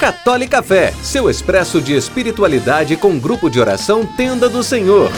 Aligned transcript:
Católica 0.00 0.62
Fé, 0.62 0.92
seu 1.02 1.28
expresso 1.28 1.78
de 1.78 1.94
espiritualidade 1.94 2.96
com 2.96 3.18
grupo 3.18 3.50
de 3.50 3.60
oração 3.60 4.06
Tenda 4.06 4.48
do 4.48 4.62
Senhor. 4.62 5.10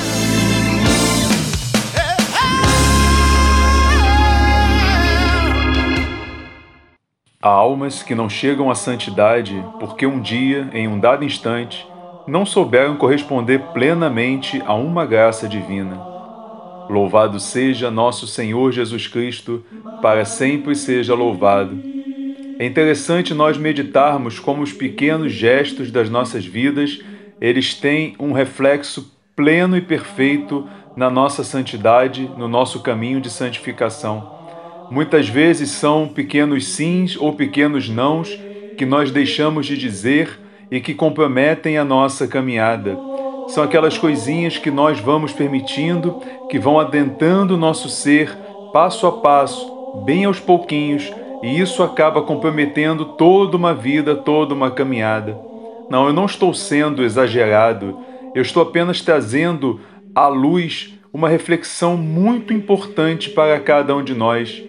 Há 7.40 7.48
almas 7.48 8.02
que 8.02 8.14
não 8.14 8.28
chegam 8.28 8.68
à 8.68 8.74
santidade 8.74 9.64
porque 9.78 10.04
um 10.04 10.20
dia, 10.20 10.68
em 10.72 10.88
um 10.88 10.98
dado 10.98 11.24
instante, 11.24 11.86
não 12.26 12.44
souberam 12.44 12.96
corresponder 12.96 13.60
plenamente 13.72 14.60
a 14.66 14.74
uma 14.74 15.06
graça 15.06 15.48
divina. 15.48 16.11
Louvado 16.92 17.40
seja 17.40 17.90
nosso 17.90 18.26
Senhor 18.26 18.70
Jesus 18.70 19.06
Cristo, 19.06 19.64
para 20.02 20.26
sempre 20.26 20.76
seja 20.76 21.14
louvado. 21.14 21.82
É 22.58 22.66
interessante 22.66 23.32
nós 23.32 23.56
meditarmos 23.56 24.38
como 24.38 24.62
os 24.62 24.74
pequenos 24.74 25.32
gestos 25.32 25.90
das 25.90 26.10
nossas 26.10 26.44
vidas, 26.44 27.00
eles 27.40 27.72
têm 27.72 28.14
um 28.18 28.32
reflexo 28.32 29.10
pleno 29.34 29.74
e 29.74 29.80
perfeito 29.80 30.68
na 30.94 31.08
nossa 31.08 31.42
santidade, 31.42 32.30
no 32.36 32.46
nosso 32.46 32.80
caminho 32.80 33.22
de 33.22 33.30
santificação. 33.30 34.30
Muitas 34.90 35.26
vezes 35.26 35.70
são 35.70 36.06
pequenos 36.06 36.66
sims 36.66 37.16
ou 37.16 37.32
pequenos 37.32 37.88
nãos 37.88 38.38
que 38.76 38.84
nós 38.84 39.10
deixamos 39.10 39.64
de 39.64 39.78
dizer 39.78 40.38
e 40.70 40.78
que 40.78 40.92
comprometem 40.92 41.78
a 41.78 41.84
nossa 41.86 42.28
caminhada. 42.28 42.98
São 43.48 43.62
aquelas 43.62 43.98
coisinhas 43.98 44.56
que 44.56 44.70
nós 44.70 45.00
vamos 45.00 45.32
permitindo, 45.32 46.20
que 46.48 46.58
vão 46.58 46.78
adentrando 46.78 47.54
o 47.54 47.58
nosso 47.58 47.88
ser 47.88 48.36
passo 48.72 49.06
a 49.06 49.12
passo, 49.12 50.02
bem 50.04 50.24
aos 50.24 50.40
pouquinhos, 50.40 51.12
e 51.42 51.60
isso 51.60 51.82
acaba 51.82 52.22
comprometendo 52.22 53.04
toda 53.04 53.56
uma 53.56 53.74
vida, 53.74 54.14
toda 54.14 54.54
uma 54.54 54.70
caminhada. 54.70 55.38
Não, 55.90 56.06
eu 56.06 56.12
não 56.12 56.24
estou 56.24 56.54
sendo 56.54 57.02
exagerado, 57.02 57.98
eu 58.34 58.40
estou 58.40 58.62
apenas 58.62 59.00
trazendo 59.02 59.80
à 60.14 60.28
luz 60.28 60.98
uma 61.12 61.28
reflexão 61.28 61.96
muito 61.96 62.52
importante 62.52 63.28
para 63.30 63.60
cada 63.60 63.94
um 63.94 64.02
de 64.02 64.14
nós 64.14 64.62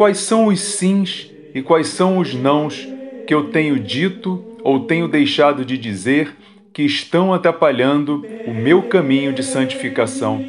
quais 0.00 0.16
são 0.16 0.46
os 0.46 0.60
sims 0.60 1.30
e 1.54 1.60
quais 1.60 1.88
são 1.88 2.16
os 2.16 2.34
nãos 2.34 2.88
que 3.26 3.34
eu 3.34 3.50
tenho 3.50 3.78
dito 3.78 4.42
ou 4.64 4.80
tenho 4.86 5.06
deixado 5.06 5.62
de 5.62 5.76
dizer 5.76 6.34
que 6.72 6.82
estão 6.82 7.32
atrapalhando 7.32 8.24
o 8.46 8.54
meu 8.54 8.82
caminho 8.82 9.32
de 9.32 9.42
santificação. 9.42 10.44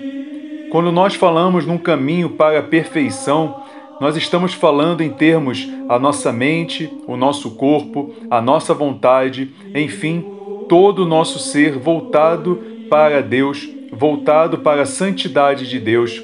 Quando 0.72 0.92
nós 0.92 1.16
falamos 1.16 1.66
num 1.66 1.78
caminho 1.78 2.30
para 2.30 2.60
a 2.60 2.64
perfeição, 2.64 3.64
nós 4.00 4.16
estamos 4.16 4.54
falando 4.54 5.02
em 5.02 5.10
termos 5.10 5.68
a 5.88 6.00
nossa 6.00 6.32
mente, 6.32 6.92
o 7.06 7.16
nosso 7.16 7.52
corpo, 7.52 8.16
a 8.30 8.42
nossa 8.42 8.74
vontade, 8.74 9.52
enfim, 9.76 10.26
todo 10.68 11.04
o 11.04 11.08
nosso 11.08 11.38
ser 11.38 11.78
voltado 11.78 12.64
para 12.90 13.22
Deus, 13.22 13.70
voltado 13.92 14.60
para 14.60 14.84
a 14.84 14.86
santidade 14.86 15.70
de 15.70 15.80
Deus, 15.80 16.24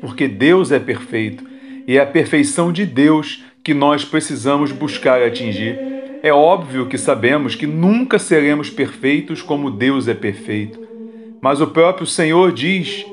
porque 0.00 0.28
Deus 0.28 0.70
é 0.70 0.78
perfeito 0.78 1.44
e 1.86 1.98
é 1.98 2.00
a 2.00 2.06
perfeição 2.06 2.72
de 2.72 2.86
Deus 2.86 3.42
que 3.62 3.74
nós 3.74 4.04
precisamos 4.04 4.70
buscar 4.72 5.22
atingir. 5.22 5.78
É 6.24 6.32
óbvio 6.32 6.86
que 6.86 6.96
sabemos 6.96 7.54
que 7.54 7.66
nunca 7.66 8.18
seremos 8.18 8.70
perfeitos 8.70 9.42
como 9.42 9.70
Deus 9.70 10.08
é 10.08 10.14
perfeito. 10.14 10.80
Mas 11.38 11.60
o 11.60 11.66
próprio 11.66 12.06
Senhor 12.06 12.50
diz: 12.50 13.04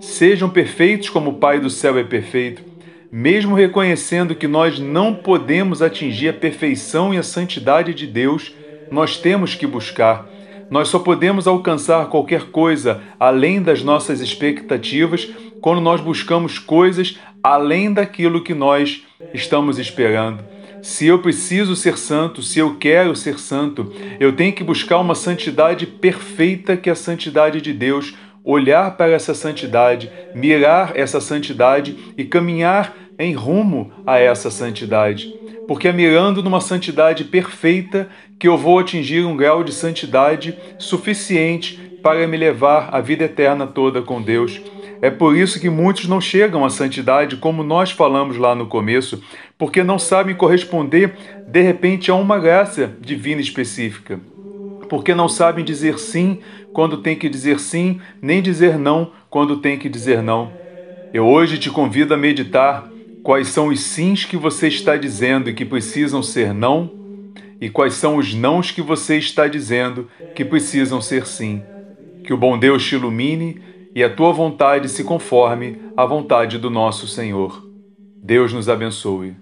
sejam 0.00 0.48
perfeitos 0.48 1.10
como 1.10 1.30
o 1.30 1.34
Pai 1.34 1.58
do 1.58 1.68
céu 1.68 1.98
é 1.98 2.04
perfeito. 2.04 2.62
Mesmo 3.10 3.56
reconhecendo 3.56 4.36
que 4.36 4.46
nós 4.46 4.78
não 4.78 5.12
podemos 5.12 5.82
atingir 5.82 6.28
a 6.28 6.32
perfeição 6.32 7.12
e 7.12 7.18
a 7.18 7.24
santidade 7.24 7.92
de 7.92 8.06
Deus, 8.06 8.54
nós 8.88 9.16
temos 9.16 9.56
que 9.56 9.66
buscar. 9.66 10.28
Nós 10.70 10.86
só 10.86 11.00
podemos 11.00 11.48
alcançar 11.48 12.06
qualquer 12.06 12.52
coisa 12.52 13.00
além 13.18 13.60
das 13.60 13.82
nossas 13.82 14.20
expectativas 14.20 15.28
quando 15.60 15.80
nós 15.80 16.00
buscamos 16.00 16.60
coisas 16.60 17.18
além 17.42 17.92
daquilo 17.92 18.44
que 18.44 18.54
nós 18.54 19.04
estamos 19.34 19.76
esperando. 19.76 20.59
Se 20.82 21.06
eu 21.06 21.18
preciso 21.18 21.76
ser 21.76 21.98
santo, 21.98 22.42
se 22.42 22.58
eu 22.58 22.76
quero 22.76 23.14
ser 23.14 23.38
santo, 23.38 23.92
eu 24.18 24.32
tenho 24.32 24.52
que 24.52 24.64
buscar 24.64 24.98
uma 24.98 25.14
santidade 25.14 25.86
perfeita 25.86 26.76
que 26.76 26.88
é 26.88 26.92
a 26.92 26.96
santidade 26.96 27.60
de 27.60 27.72
Deus, 27.72 28.14
olhar 28.42 28.96
para 28.96 29.12
essa 29.12 29.34
santidade, 29.34 30.10
mirar 30.34 30.92
essa 30.96 31.20
santidade 31.20 31.96
e 32.16 32.24
caminhar 32.24 32.96
em 33.20 33.34
rumo 33.34 33.92
a 34.06 34.18
essa 34.18 34.50
santidade. 34.50 35.32
Porque 35.68 35.86
é 35.86 35.92
mirando 35.92 36.42
numa 36.42 36.60
santidade 36.60 37.22
perfeita 37.24 38.08
que 38.38 38.48
eu 38.48 38.56
vou 38.56 38.78
atingir 38.78 39.26
um 39.26 39.36
grau 39.36 39.62
de 39.62 39.74
santidade 39.74 40.56
suficiente 40.78 41.78
para 42.02 42.26
me 42.26 42.38
levar 42.38 42.88
à 42.90 43.00
vida 43.00 43.24
eterna 43.24 43.66
toda 43.66 44.00
com 44.00 44.22
Deus. 44.22 44.60
É 45.02 45.10
por 45.10 45.36
isso 45.36 45.60
que 45.60 45.68
muitos 45.68 46.08
não 46.08 46.20
chegam 46.20 46.64
à 46.64 46.70
santidade, 46.70 47.36
como 47.36 47.62
nós 47.62 47.90
falamos 47.90 48.38
lá 48.38 48.54
no 48.54 48.66
começo, 48.66 49.22
porque 49.58 49.82
não 49.82 49.98
sabem 49.98 50.34
corresponder 50.34 51.14
de 51.46 51.60
repente 51.60 52.10
a 52.10 52.14
uma 52.14 52.38
graça 52.38 52.90
divina 53.00 53.42
específica. 53.42 54.18
Porque 54.88 55.14
não 55.14 55.28
sabem 55.28 55.62
dizer 55.62 55.98
sim 55.98 56.38
quando 56.72 56.98
tem 56.98 57.16
que 57.16 57.28
dizer 57.28 57.60
sim, 57.60 58.00
nem 58.20 58.40
dizer 58.40 58.78
não 58.78 59.12
quando 59.28 59.58
tem 59.58 59.78
que 59.78 59.90
dizer 59.90 60.22
não. 60.22 60.52
Eu 61.12 61.26
hoje 61.26 61.58
te 61.58 61.68
convido 61.68 62.14
a 62.14 62.16
meditar 62.16 62.88
quais 63.22 63.48
são 63.48 63.68
os 63.68 63.80
sims 63.80 64.24
que 64.24 64.36
você 64.36 64.68
está 64.68 64.96
dizendo 64.96 65.50
e 65.50 65.54
que 65.54 65.64
precisam 65.64 66.22
ser 66.22 66.54
não, 66.54 66.90
e 67.60 67.68
quais 67.68 67.94
são 67.94 68.16
os 68.16 68.34
nãos 68.34 68.70
que 68.70 68.80
você 68.80 69.18
está 69.18 69.46
dizendo 69.46 70.08
que 70.34 70.44
precisam 70.44 71.00
ser 71.00 71.26
sim. 71.26 71.62
Que 72.24 72.32
o 72.32 72.36
bom 72.36 72.58
Deus 72.58 72.84
te 72.84 72.94
ilumine 72.94 73.60
e 73.94 74.02
a 74.02 74.08
tua 74.08 74.32
vontade 74.32 74.88
se 74.88 75.04
conforme 75.04 75.78
à 75.96 76.06
vontade 76.06 76.58
do 76.58 76.70
nosso 76.70 77.06
Senhor. 77.06 77.66
Deus 78.22 78.52
nos 78.52 78.68
abençoe. 78.68 79.34